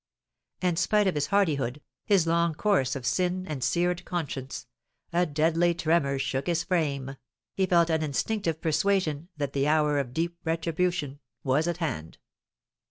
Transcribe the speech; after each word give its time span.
And 0.63 0.79
spite 0.79 1.05
of 1.05 1.13
his 1.13 1.27
hardihood, 1.27 1.79
his 2.07 2.25
long 2.25 2.55
course 2.55 2.95
of 2.95 3.05
sin 3.05 3.45
and 3.47 3.63
seared 3.63 4.03
conscience, 4.03 4.65
a 5.13 5.27
deadly 5.27 5.75
tremor 5.75 6.17
shook 6.17 6.47
his 6.47 6.63
frame, 6.63 7.17
he 7.53 7.67
felt 7.67 7.91
an 7.91 8.01
instinctive 8.01 8.61
persuasion 8.61 9.29
that 9.37 9.53
the 9.53 9.67
hour 9.67 9.99
of 9.99 10.11
deep 10.15 10.39
retribution 10.43 11.19
was 11.43 11.67
at 11.67 11.77
hand. 11.77 12.17